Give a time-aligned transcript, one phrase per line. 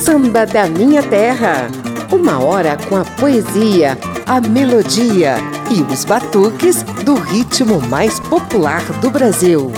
[0.00, 1.68] Samba da Minha Terra.
[2.12, 5.36] Uma hora com a poesia, a melodia
[5.70, 9.72] e os batuques do ritmo mais popular do Brasil.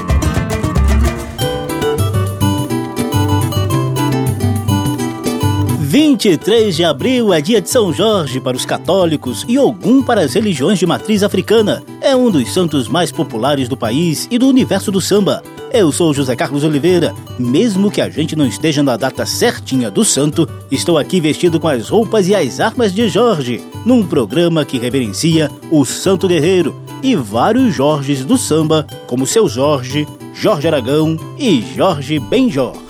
[5.99, 10.35] 23 de abril é dia de São Jorge para os católicos e Ogum para as
[10.35, 11.83] religiões de matriz africana.
[12.03, 15.42] É um dos santos mais populares do país e do universo do samba.
[15.72, 17.14] Eu sou José Carlos Oliveira.
[17.38, 21.68] Mesmo que a gente não esteja na data certinha do santo, estou aqui vestido com
[21.68, 27.14] as roupas e as armas de Jorge, num programa que reverencia o Santo Guerreiro e
[27.14, 32.85] vários Jorges do samba, como seu Jorge, Jorge Aragão e Jorge Benjor.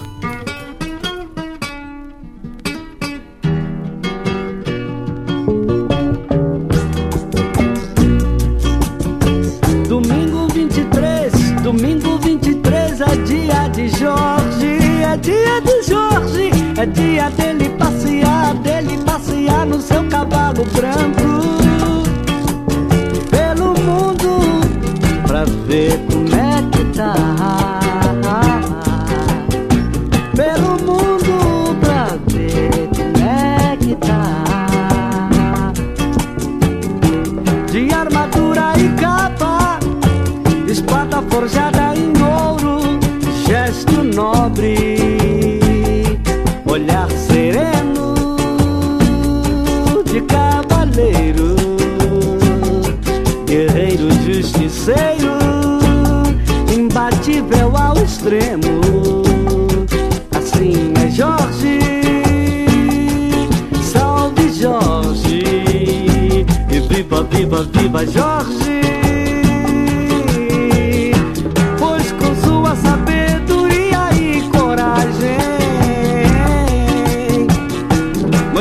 [67.57, 68.77] Viva, viva, viva Jorge.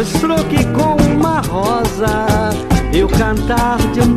[0.06, 2.50] mostrou que com uma rosa
[2.94, 4.15] eu cantar de um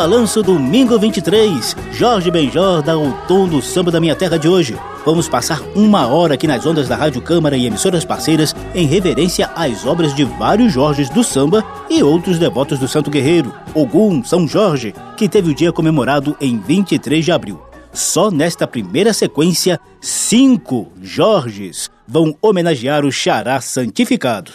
[0.00, 1.76] Balanço Domingo 23.
[1.92, 4.74] Jorge Benjor dá o tom do samba da minha terra de hoje.
[5.04, 9.50] Vamos passar uma hora aqui nas ondas da Rádio Câmara e emissoras parceiras em reverência
[9.54, 14.48] às obras de vários Jorges do samba e outros devotos do Santo Guerreiro, Ogum, São
[14.48, 17.60] Jorge, que teve o dia comemorado em 23 de abril.
[17.92, 24.52] Só nesta primeira sequência, cinco Jorges vão homenagear o Xará santificado.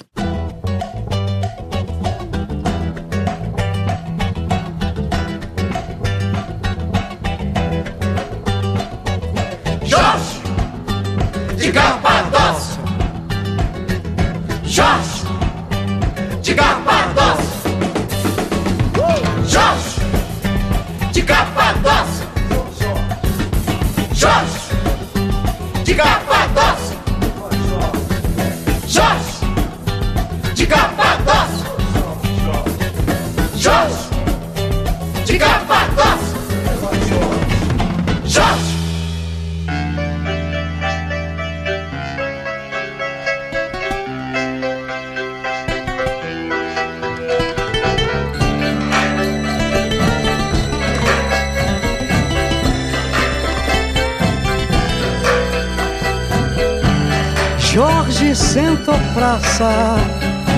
[59.13, 59.98] Praça,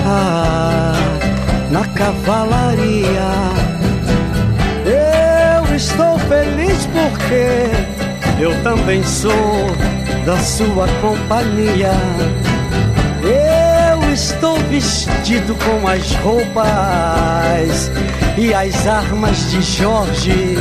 [0.06, 0.92] ah,
[1.70, 3.30] na cavalaria.
[4.86, 7.70] Eu estou feliz porque
[8.40, 9.32] eu também sou
[10.24, 11.92] da sua companhia.
[13.24, 17.90] Eu estou vestido com as roupas
[18.36, 20.56] e as armas de Jorge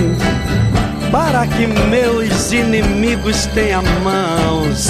[1.11, 4.89] para que meus inimigos tenham mãos,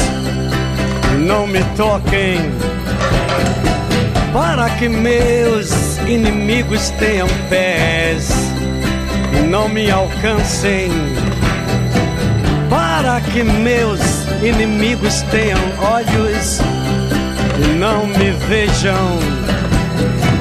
[1.28, 2.40] não me toquem,
[4.32, 8.30] para que meus inimigos tenham pés,
[9.50, 10.90] não me alcancem,
[12.70, 14.00] para que meus
[14.42, 16.60] inimigos tenham olhos,
[17.78, 19.20] não me vejam,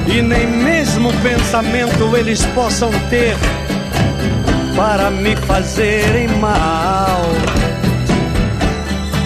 [0.07, 3.35] e nem mesmo pensamento eles possam ter
[4.73, 7.56] para me fazerem mal.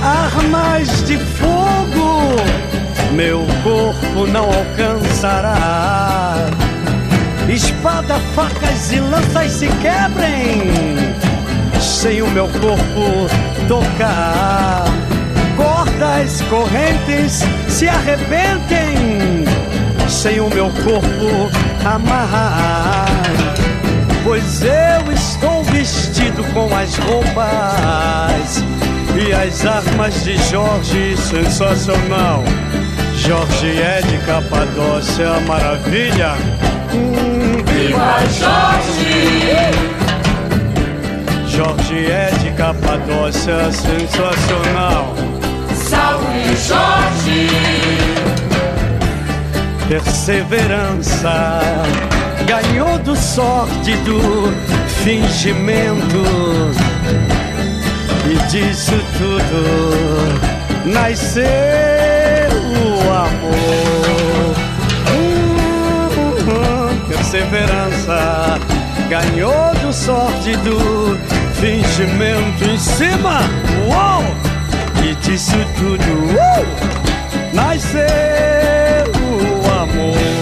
[0.02, 2.36] Armas de fogo,
[3.14, 6.36] meu corpo não alcançará.
[7.48, 10.72] Espada, facas e lanças se quebrem,
[11.80, 13.28] sem o meu corpo
[13.68, 14.86] tocar.
[15.56, 19.46] Cordas, correntes se arrebentem,
[20.08, 21.52] sem o meu corpo
[21.86, 23.22] amarrar
[24.24, 28.64] pois eu estou vestido com as roupas
[29.28, 32.44] e as armas de Jorge, sensacional.
[33.16, 36.34] Jorge é de Capadócia, maravilha.
[36.94, 39.72] Hum, viva Jorge!
[41.48, 45.14] Jorge é de Capadócia, sensacional.
[45.76, 47.50] Salve Jorge!
[49.88, 51.60] Perseverança
[52.48, 54.20] ganhou do sórdido
[55.04, 56.91] fingimento
[58.32, 59.62] e disso tudo
[60.86, 61.44] nasceu
[62.78, 64.56] o amor.
[65.12, 66.08] Hum,
[67.10, 68.58] perseverança
[69.10, 71.20] ganhou do sórdido
[71.56, 73.42] fingimento em cima,
[73.88, 74.24] uou!
[75.04, 80.41] E disso tudo uh, nasceu o amor.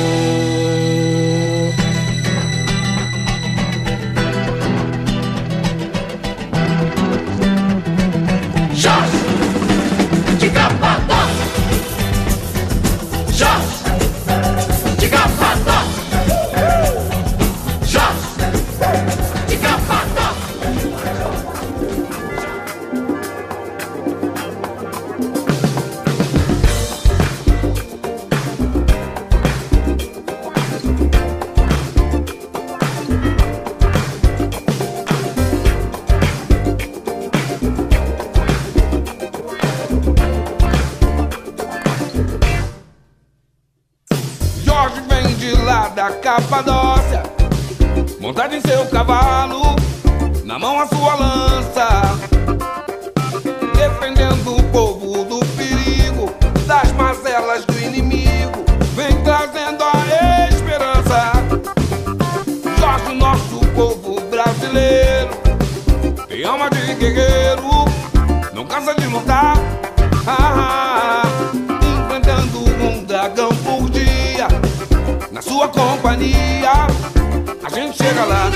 [78.09, 78.49] Chega lá,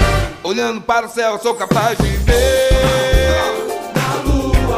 [0.43, 2.69] olhando para o céu, sou capaz de ver.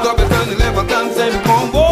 [0.02, 1.85] Tropeçando e levantando sempre com você.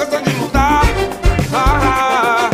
[0.00, 0.82] Cansa de lutar.
[1.52, 2.50] Ah,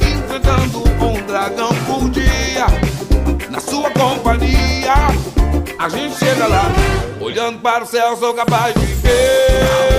[0.00, 2.66] enfrentando um dragão por dia,
[3.50, 4.94] na sua companhia.
[5.78, 6.64] A gente chega lá,
[7.20, 9.91] olhando para o céu, sou capaz de ver.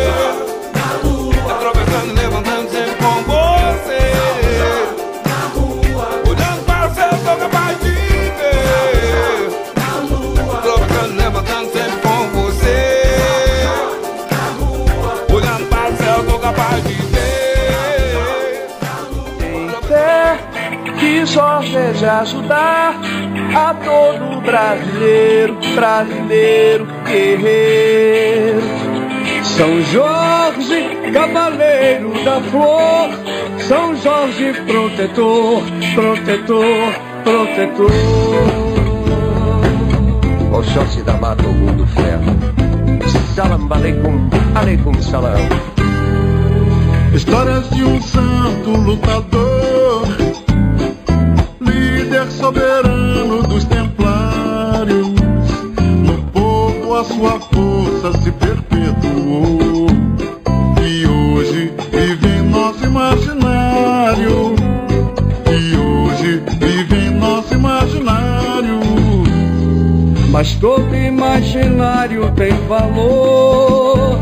[21.34, 22.94] Que só seja ajudar
[23.56, 28.62] a todo brasileiro, brasileiro guerreiro.
[29.44, 33.10] São Jorge, cavaleiro da flor,
[33.68, 35.64] São Jorge, protetor,
[35.96, 37.92] protetor, protetor.
[40.52, 42.38] Oxóssi da Mata, Ogum do Ferro.
[43.34, 45.50] Salam aleikum, aleikum salam.
[47.14, 49.53] Histórias de um santo lutador,
[52.54, 55.08] soberano dos templários.
[56.06, 59.88] No povo a sua força se perpetuou.
[60.82, 64.56] E hoje vive em nosso imaginário.
[65.50, 68.80] E hoje vive em nosso imaginário.
[70.30, 74.20] Mas todo imaginário tem valor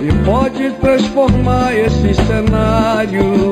[0.00, 3.49] e pode transformar esse cenário.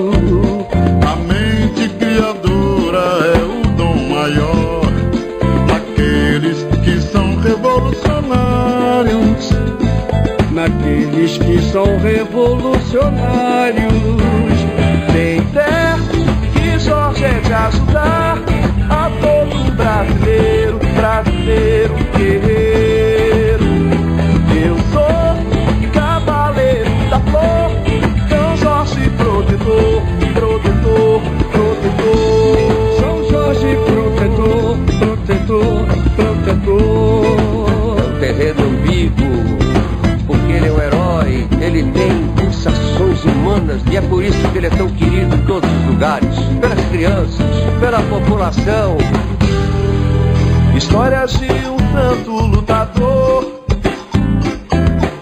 [47.09, 48.99] Crianças, pela população.
[50.77, 53.63] Histórias de um santo lutador,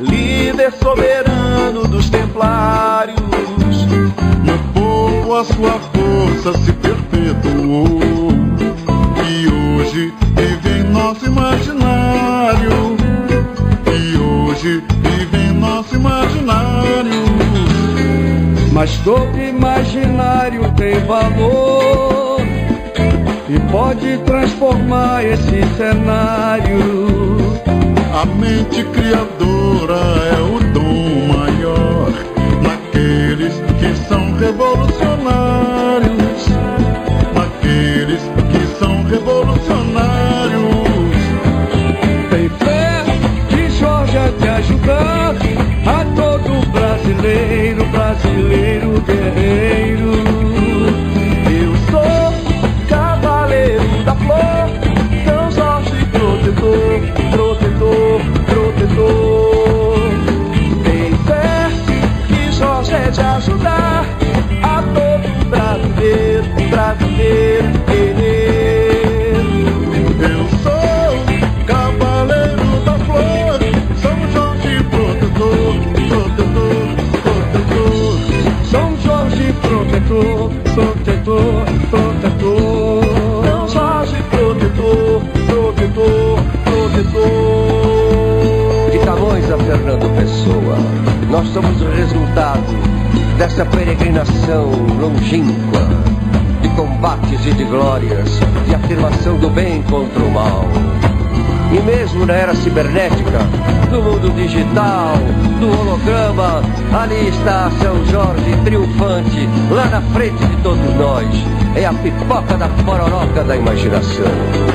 [0.01, 3.17] líder soberano dos templários.
[4.45, 8.31] No povo a sua força se perpetuou.
[9.29, 12.97] E hoje vive em nosso imaginário.
[13.87, 16.36] E hoje vive em nosso imaginário.
[18.77, 22.43] Mas todo imaginário tem valor
[23.49, 26.79] e pode transformar esse cenário.
[28.13, 29.97] A mente criadora
[30.31, 30.75] é o
[93.37, 95.87] dessa peregrinação longínqua
[96.63, 98.29] de combates e de glórias,
[98.67, 100.65] de afirmação do bem contra o mal.
[101.73, 103.39] E mesmo na era cibernética,
[103.91, 105.17] do mundo digital,
[105.61, 106.63] do holograma,
[106.95, 111.27] ali está São Jorge triunfante, lá na frente de todos nós.
[111.75, 114.25] É a pipoca da pororoca da imaginação.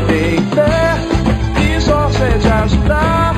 [0.07, 0.97] Tem fé
[1.55, 3.35] que é de ajudar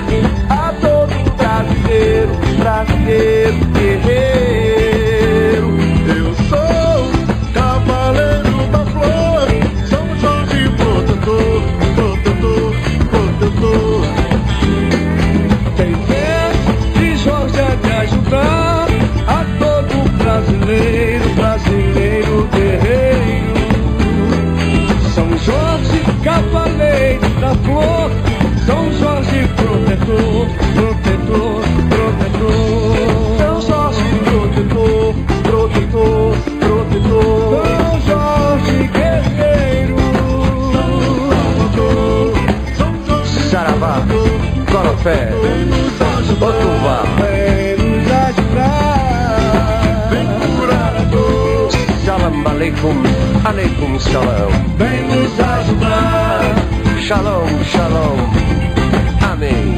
[0.49, 4.62] a todo brasileiro, brasileiro guerreiro.
[53.83, 54.51] Aleikum salam.
[54.77, 56.55] Vem nos ajudar.
[57.01, 58.17] Shalom, shalom.
[59.21, 59.75] Amém.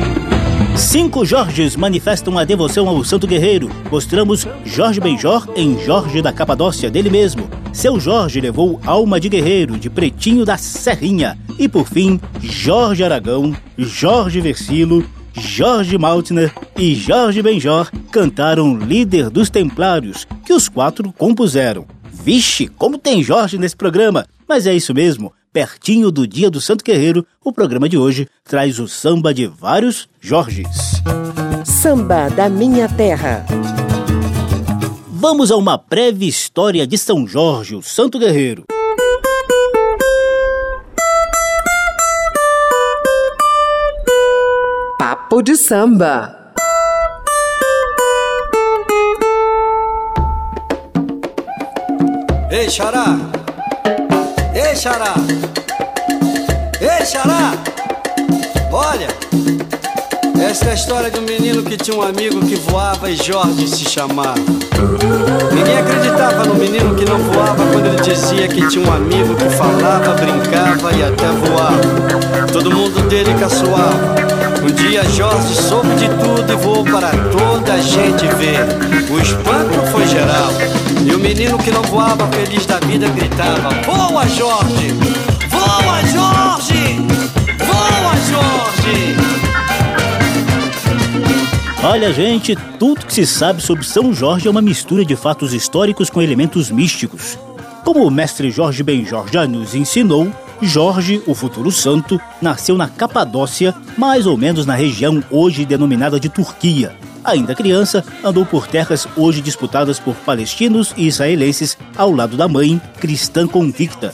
[0.77, 3.69] Cinco Jorges manifestam a devoção ao Santo Guerreiro.
[3.91, 7.49] Mostramos Jorge Benjor em Jorge da Capadócia, dele mesmo.
[7.73, 11.37] Seu Jorge levou alma de guerreiro, de pretinho da Serrinha.
[11.57, 15.03] E por fim, Jorge Aragão, Jorge Versilo
[15.37, 21.85] Jorge Maltner e Jorge Benjor cantaram Líder dos Templários, que os quatro compuseram.
[22.25, 24.25] Vixe, como tem Jorge nesse programa!
[24.49, 28.79] Mas é isso mesmo, pertinho do dia do Santo Guerreiro, o programa de hoje traz
[28.79, 30.65] o samba de vários Jorges.
[31.63, 33.45] Samba da Minha Terra.
[35.07, 38.63] Vamos a uma breve história de São Jorge, o Santo Guerreiro.
[44.97, 46.44] Papo de samba.
[52.57, 53.17] Ei, Xará!
[54.53, 55.13] Ei, Xará!
[56.79, 57.51] Ei, Xará!
[58.71, 59.09] Olha!
[60.41, 63.67] Essa é a história de um menino que tinha um amigo que voava e Jorge
[63.67, 64.35] se chamava.
[65.53, 67.64] Ninguém acreditava no menino que não voava
[68.05, 72.47] dizia que tinha um amigo que falava, brincava e até voava.
[72.53, 74.15] Todo mundo dele caçoava.
[74.63, 78.59] Um dia Jorge soube de tudo e voou para toda a gente ver.
[79.09, 80.49] O espanto foi geral.
[81.03, 84.93] E o menino que não voava, feliz da vida, gritava: Voa, Jorge!
[85.49, 87.07] Voa, Jorge!
[87.57, 89.15] Voa, Jorge!
[91.83, 96.09] Olha, gente, tudo que se sabe sobre São Jorge é uma mistura de fatos históricos
[96.09, 97.37] com elementos místicos.
[97.85, 103.75] Como o mestre Jorge Benjor já nos ensinou, Jorge, o futuro santo, nasceu na Capadócia,
[103.95, 106.95] mais ou menos na região hoje denominada de Turquia.
[107.23, 112.81] Ainda criança, andou por terras hoje disputadas por palestinos e israelenses ao lado da mãe,
[112.99, 114.11] cristã convicta.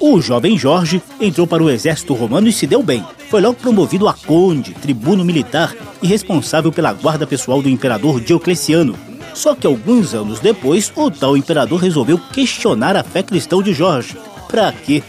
[0.00, 3.04] O jovem Jorge entrou para o exército romano e se deu bem.
[3.28, 9.11] Foi logo promovido a conde, tribuno militar e responsável pela guarda pessoal do imperador Diocleciano.
[9.34, 14.16] Só que alguns anos depois, o tal imperador resolveu questionar a fé cristã de Jorge.
[14.48, 15.02] Para quê?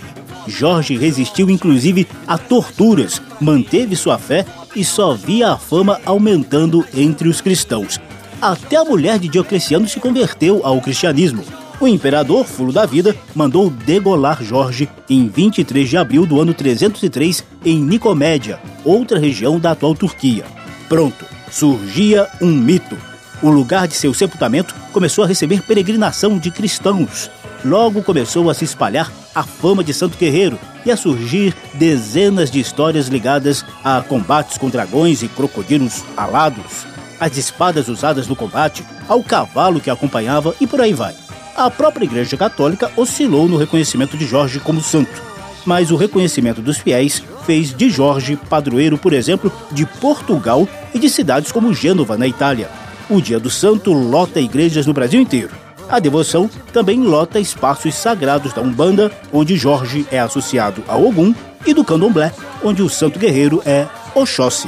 [0.47, 7.27] Jorge resistiu inclusive a torturas, manteve sua fé e só via a fama aumentando entre
[7.27, 7.99] os cristãos.
[8.41, 11.43] Até a mulher de Diocleciano se converteu ao cristianismo.
[11.79, 17.43] O imperador, fulo da vida, mandou degolar Jorge em 23 de abril do ano 303
[17.65, 20.45] em Nicomédia, outra região da atual Turquia.
[20.87, 22.97] Pronto, surgia um mito.
[23.43, 27.29] O lugar de seu sepultamento começou a receber peregrinação de cristãos.
[27.65, 32.61] Logo começou a se espalhar a fama de Santo Guerreiro e a surgir dezenas de
[32.61, 36.87] histórias ligadas a combates com dragões e crocodilos alados,
[37.19, 41.13] as espadas usadas no combate, ao cavalo que acompanhava e por aí vai.
[41.53, 45.21] A própria Igreja Católica oscilou no reconhecimento de Jorge como santo,
[45.65, 51.09] mas o reconhecimento dos fiéis fez de Jorge padroeiro, por exemplo, de Portugal e de
[51.09, 52.82] cidades como Gênova, na Itália.
[53.09, 55.51] O Dia do Santo lota igrejas no Brasil inteiro.
[55.89, 61.35] A devoção também lota espaços sagrados da Umbanda, onde Jorge é associado a Ogum,
[61.65, 63.85] e do Candomblé, onde o santo guerreiro é
[64.15, 64.67] Oxóssi.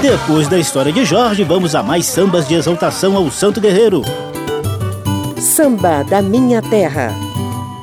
[0.00, 4.02] Depois da história de Jorge, vamos a mais sambas de exaltação ao santo guerreiro.
[5.38, 7.25] Samba da Minha Terra.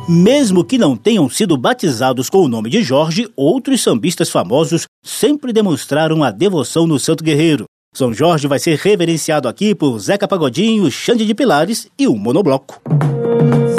[0.07, 5.53] Mesmo que não tenham sido batizados com o nome de Jorge, outros sambistas famosos sempre
[5.53, 7.63] demonstraram a devoção no Santo Guerreiro.
[7.95, 12.81] São Jorge vai ser reverenciado aqui por Zeca Pagodinho, Xande de Pilares e o Monobloco.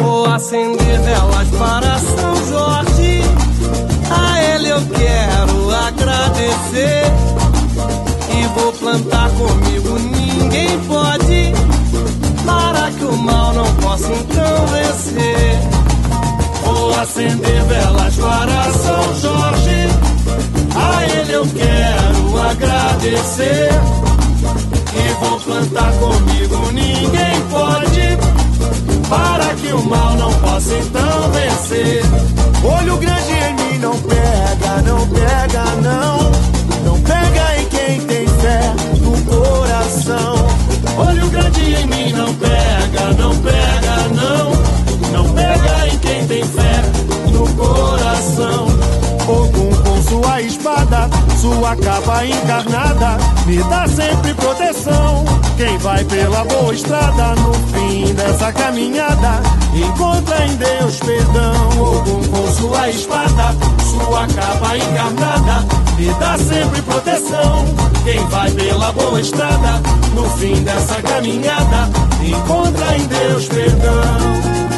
[0.01, 3.21] Vou acender velas para São Jorge,
[4.11, 7.03] a ele eu quero agradecer.
[8.33, 11.53] E vou plantar comigo, ninguém pode,
[12.47, 15.74] para que o mal não possa então vencer.
[17.00, 19.88] Acender velas para São Jorge,
[20.74, 23.68] a ele eu quero agradecer.
[24.94, 28.18] E vou plantar comigo, ninguém pode,
[29.09, 32.02] para que o mal não possa então vencer.
[32.64, 36.30] Olho grande em mim não pega, não pega, não.
[36.85, 40.46] Não pega em quem tem fé no coração.
[40.96, 44.52] Olho grande em mim não pega, não pega, não.
[45.12, 46.74] Não pega em quem tem fé
[47.64, 48.66] coração.
[49.27, 51.09] Ogum com sua espada,
[51.40, 55.24] sua capa encarnada, me dá sempre proteção.
[55.57, 59.40] Quem vai pela boa estrada, no fim dessa caminhada,
[59.74, 61.68] encontra em Deus perdão.
[61.81, 63.55] Ogum com sua espada,
[63.90, 65.64] sua capa encarnada,
[65.96, 67.64] me dá sempre proteção.
[68.05, 69.81] Quem vai pela boa estrada,
[70.14, 71.88] no fim dessa caminhada,
[72.22, 74.74] encontra em Deus perdão.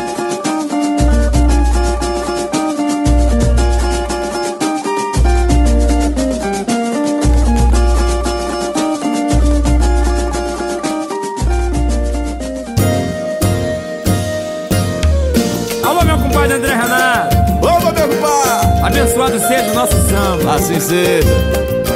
[19.16, 20.54] Abençoado seja o nosso samba.
[20.54, 21.28] Assim seja.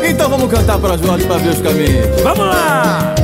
[0.09, 2.21] Então vamos cantar para Jorge para ver os caminhos.
[2.23, 3.15] Vamos lá!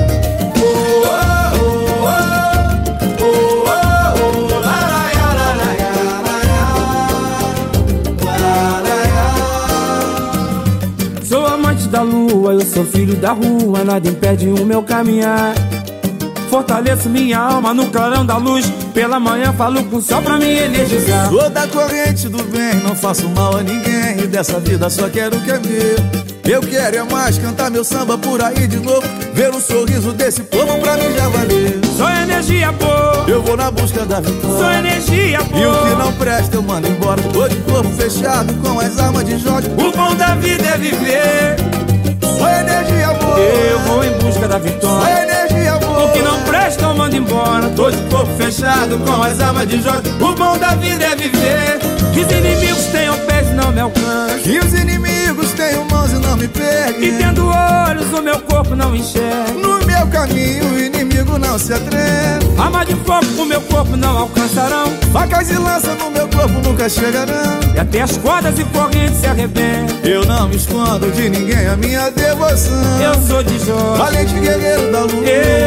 [11.24, 15.54] Sou amante da lua, eu sou filho da rua, nada impede o meu caminhar.
[16.56, 18.64] Fortaleço minha alma no clarão da luz.
[18.94, 21.28] Pela manhã falo com o sol pra me energizar.
[21.28, 24.20] Sou da corrente do bem, não faço mal a ninguém.
[24.24, 26.50] E dessa vida só quero o que é meu.
[26.50, 29.06] Eu quero é mais cantar meu samba por aí de novo.
[29.34, 31.80] Ver o sorriso desse povo pra mim já valeu.
[31.94, 33.24] Sou energia boa.
[33.28, 34.56] Eu vou na busca da vitória.
[34.56, 35.60] Sou energia boa.
[35.60, 37.20] E o que não presta eu mando embora.
[37.34, 39.68] Tô de corpo fechado com as armas de Jorge.
[39.76, 41.56] O bom da vida é viver.
[42.22, 43.38] Sou energia boa.
[43.40, 45.35] Eu vou em busca da vitória.
[46.12, 47.68] Que não presta eu mando embora.
[47.70, 50.02] Tô de corpo fechado com as armas de Jorge.
[50.20, 51.78] O bom da vida é viver.
[52.12, 54.38] Que os inimigos tenham pés e não me alcancem.
[54.42, 57.08] Que os inimigos tenham mãos e não me peguem.
[57.08, 59.52] E tendo olhos o meu corpo não enxerga.
[59.52, 62.46] No meu caminho o inimigo não se atreve.
[62.58, 64.86] Arma de fogo o meu corpo não alcançarão.
[65.12, 67.60] Facas e lança no meu corpo nunca chegarão.
[67.74, 69.96] E até as cordas e correntes se arrebentam.
[70.02, 73.02] Eu não me escondo de ninguém a minha devoção.
[73.02, 73.98] Eu sou de Jorge.
[73.98, 75.28] Valente guerreiro da luz.
[75.28, 75.65] Eu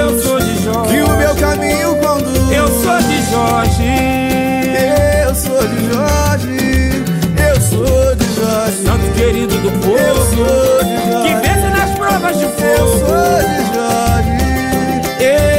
[11.23, 12.59] Que vence nas provas de fogo.
[12.69, 14.37] Eu sou de Jorge.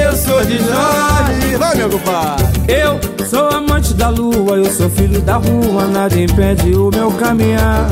[0.01, 1.57] Eu sou de Jorge.
[1.57, 2.47] Vai, meu compadre.
[2.69, 7.87] Eu sou amante da lua, eu sou filho da rua, nada impede o meu caminhar.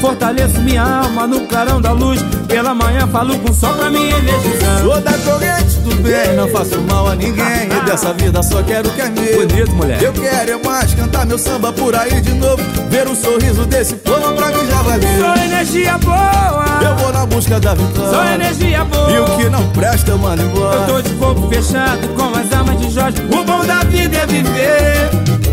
[0.00, 2.22] Fortaleço minha alma no clarão da luz.
[2.48, 4.80] Pela manhã falo com sol pra me energizar.
[4.80, 7.68] Sou da corrente do bem, não faço mal a ninguém.
[7.68, 9.46] E dessa vida só quero o que é meu.
[9.46, 10.02] Bonito, mulher.
[10.02, 12.62] Eu quero é mais cantar meu samba por aí de novo.
[12.88, 15.18] Ver o sorriso desse povo pra mim já valeu.
[15.18, 16.64] Sou energia boa.
[16.82, 18.10] Eu vou na busca da vitória.
[18.10, 19.10] Sou energia boa.
[19.10, 20.76] E o que não presta eu mando embora.
[20.76, 23.18] Eu tô de corpo fechado com as armas de Jorge.
[23.22, 25.10] O bom da vida é viver.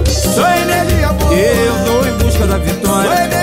[0.08, 1.34] Sou energia boa.
[1.34, 3.37] Eu vou em busca da vitória.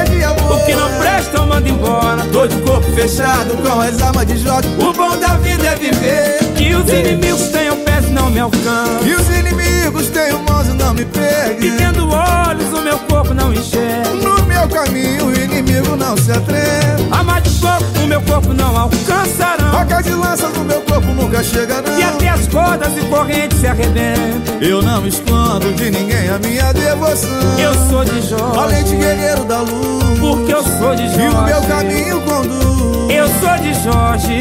[1.54, 2.22] Mando embora.
[2.32, 4.68] Tô de corpo fechado com as armas de Jorge.
[4.78, 6.38] O bom da vida é viver.
[6.56, 7.83] Que os inimigos tenham
[8.24, 8.98] não me alcançam.
[9.02, 11.68] Que os inimigos e não me peguem.
[11.68, 14.10] E tendo olhos o meu corpo não enxerga.
[14.14, 17.06] No meu caminho o inimigo não se atreve.
[17.10, 19.72] Arma de fogo o meu corpo não alcançarão.
[19.72, 21.98] Facas e lanças no meu corpo nunca chegarão.
[21.98, 24.54] E até as cordas e correntes se arrebentam.
[24.60, 27.58] Eu não escondo de ninguém a minha devoção.
[27.58, 28.56] Eu sou de Jorge.
[28.56, 30.18] Valente guerreiro da luz.
[30.18, 31.22] Porque eu sou de Jorge.
[31.22, 33.10] E o meu caminho conduz.
[33.10, 34.32] Eu sou de Jorge.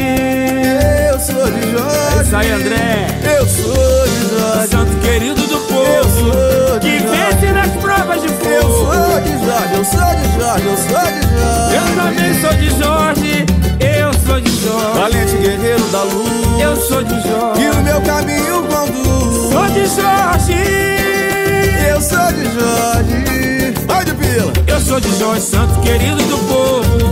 [1.10, 1.98] Eu sou de Jorge.
[2.18, 3.06] É isso aí, André.
[3.38, 3.73] Eu sou
[4.70, 6.80] Santo querido do povo.
[6.80, 8.44] Que vence nas provas de fogo.
[8.50, 11.74] Eu sou de Jorge, eu sou de Jorge, eu sou de Jorge.
[11.76, 13.46] Eu também sou de Jorge.
[13.80, 14.98] Eu sou de Jorge.
[14.98, 16.60] Valente guerreiro da luz.
[16.60, 17.62] Eu sou de Jorge.
[17.62, 19.52] E o meu caminho conduz.
[19.52, 20.54] Sou de Jorge.
[21.88, 23.74] Eu sou de Jorge.
[23.86, 24.52] Vai de pila.
[24.66, 27.03] Eu sou de Jorge, santo querido do povo.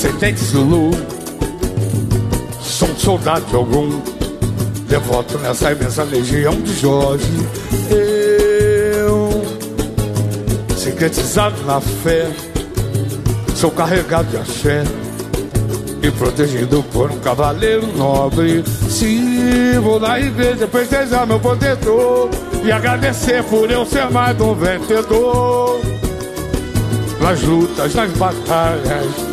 [0.00, 0.90] Descendente Zulu,
[2.58, 4.00] sou um soldado de algum,
[4.88, 7.30] devoto nessa imensa legião de Jorge.
[7.90, 9.44] Eu,
[10.74, 12.30] sintetizado na fé,
[13.54, 14.84] sou carregado de axé
[16.02, 18.64] e protegido por um cavaleiro nobre.
[18.88, 22.30] Se vou na igreja festejar meu protetor
[22.64, 25.78] e agradecer por eu ser mais um vencedor
[27.20, 29.29] nas lutas, nas batalhas.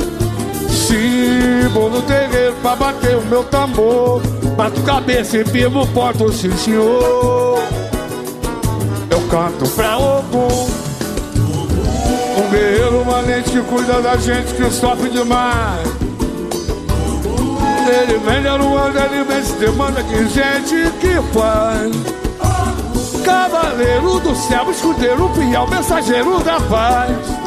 [1.74, 4.22] Vou no terreiro pra bater o meu tambor,
[4.56, 7.60] bato cabeça e firmo porto, sim senhor.
[9.10, 10.68] Eu canto pra Ogum,
[12.38, 15.88] um guerreiro valente que cuida da gente que sofre demais.
[17.88, 21.92] Ele vem da Luanda, ele vem se demanda de gente que faz.
[23.24, 27.47] Cavaleiro do céu, escudeiro fiel, mensageiro da paz.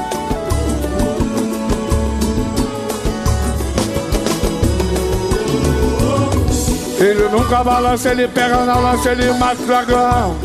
[7.01, 10.37] Ele nunca balança, ele pega na lança, ele mata o dragão.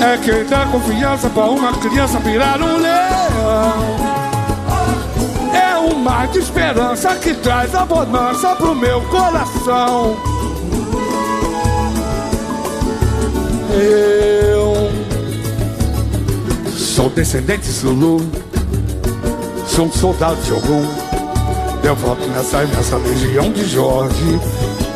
[0.00, 3.84] É quem dá confiança pra uma criança virar um leão.
[5.52, 10.16] É um mar de esperança que traz a bonança pro meu coração.
[13.70, 14.90] Eu
[16.74, 18.26] sou descendente Zulu,
[19.66, 21.03] sou um soldado de algum.
[21.84, 24.40] Eu volto nessa imensa legião de Jorge.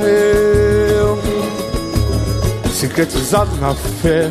[0.01, 1.18] Eu,
[2.72, 4.31] sintetizado na fé,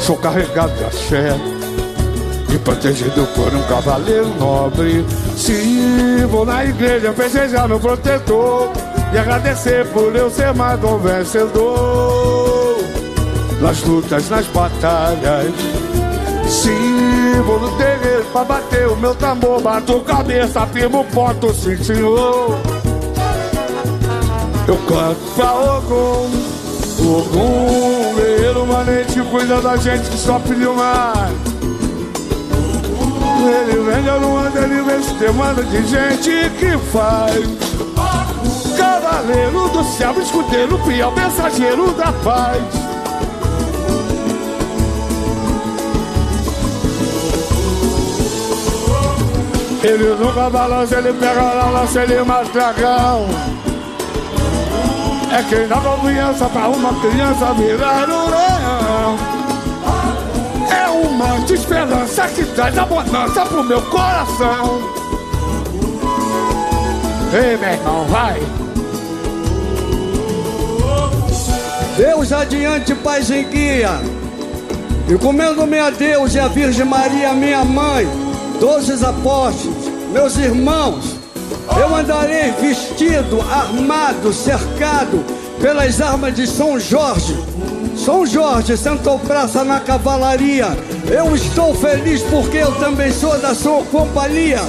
[0.00, 1.36] sou carregado de axé
[2.52, 5.04] e protegido por um cavaleiro nobre.
[5.36, 8.72] Se vou na igreja festejar meu protetor
[9.12, 12.78] e agradecer por eu ser mais um vencedor
[13.60, 15.52] nas lutas, nas batalhas.
[16.48, 16.87] Se
[17.42, 22.58] vou no terreiro pra bater o meu tambor, bato cabeça, firmo ponto, sim senhor.
[24.66, 26.30] Eu canto pra Ogum,
[27.00, 31.32] Ogum, guerreiro manente, cuida da gente que sofre demais.
[33.40, 37.46] Ele vem a lua dele, vem se demanda de gente que faz.
[38.76, 42.87] Cavaleiro do céu, escudeiro, fiel, mensageiro da paz.
[49.82, 53.26] Ele nunca balança, ele pega lá, lança, ele mata dragão.
[55.30, 59.18] É quem dá confiança pra uma criança virar um leão.
[60.70, 64.80] É uma de esperança que traz abundância pro meu coração.
[67.32, 68.40] Ei, meu irmão, vai.
[71.96, 74.00] Deus adiante, paz em guia.
[75.08, 78.27] Encomendo-me a Deus e a Virgem Maria, minha mãe,
[78.60, 81.16] doze apóstolos, meus irmãos.
[81.78, 85.24] Eu andarei vestido, armado, cercado
[85.60, 87.36] pelas armas de São Jorge.
[87.96, 90.66] São Jorge sentou praça na cavalaria.
[91.10, 94.60] Eu estou feliz porque eu também sou da sua companhia.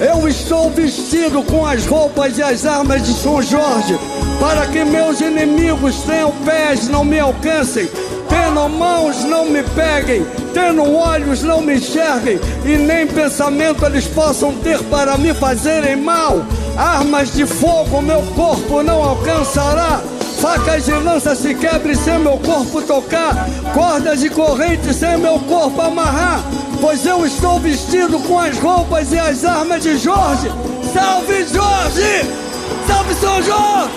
[0.00, 3.98] Eu estou vestido com as roupas e as armas de São Jorge,
[4.38, 7.88] para que meus inimigos tenham pés, não me alcancem,
[8.28, 14.52] tendo mãos, não me peguem, tendo olhos, não me enxerguem, e nem pensamento eles possam
[14.54, 16.44] ter para me fazerem mal.
[16.76, 20.00] Armas de fogo meu corpo não alcançará.
[20.40, 25.80] Facas de lança se quebrem sem meu corpo tocar, cordas de corrente sem meu corpo
[25.80, 26.40] amarrar,
[26.80, 30.48] pois eu estou vestido com as roupas e as armas de Jorge.
[30.92, 32.24] Salve Jorge!
[32.86, 33.90] Salve São Jorge!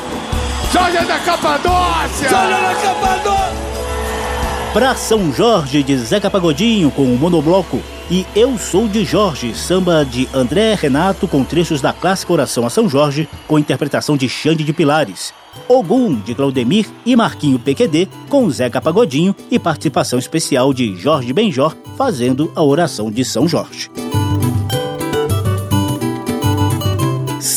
[0.73, 2.29] Jorge da Capadócia!
[2.29, 3.00] Jorge da Capadócia!
[4.73, 10.05] Pra São Jorge de Zeca Pagodinho com o monobloco e Eu Sou de Jorge, samba
[10.05, 14.63] de André Renato com trechos da clássica oração a São Jorge com interpretação de Xande
[14.63, 15.33] de Pilares.
[15.67, 21.75] Ogum de Claudemir e Marquinho PQD com Zeca Pagodinho e participação especial de Jorge Benjor
[21.97, 23.91] fazendo a oração de São Jorge.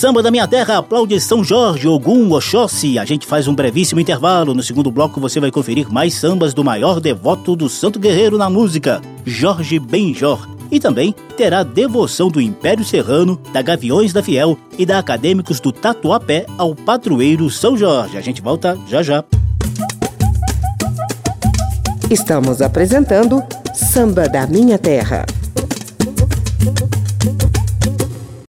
[0.04, 2.98] Samba da Minha Terra aplaude São Jorge, Ogum, Oxóssi.
[2.98, 4.52] A gente faz um brevíssimo intervalo.
[4.52, 8.50] No segundo bloco você vai conferir mais sambas do maior devoto do Santo Guerreiro na
[8.50, 10.46] música, Jorge Benjor.
[10.70, 15.72] E também terá devoção do Império Serrano, da Gaviões da Fiel e da Acadêmicos do
[15.72, 18.18] Tatuapé ao padroeiro São Jorge.
[18.18, 19.24] A gente volta já já.
[22.10, 25.24] Estamos apresentando Samba da Minha Terra.